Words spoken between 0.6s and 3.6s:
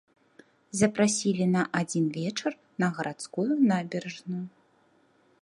Запрасілі на адзін вечар на гарадскую